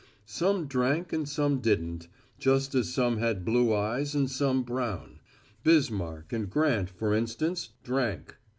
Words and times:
Some 0.25 0.65
drank 0.65 1.13
and 1.13 1.29
some 1.29 1.59
didn't; 1.59 2.07
just 2.39 2.73
as 2.73 2.91
some 2.91 3.17
had 3.17 3.45
blue 3.45 3.71
eyes 3.71 4.15
and 4.15 4.31
some 4.31 4.63
brown. 4.63 5.19
Bismarck 5.63 6.33
and 6.33 6.49
Grant, 6.49 6.89
for 6.89 7.13
instance, 7.13 7.69
drank. 7.83 8.35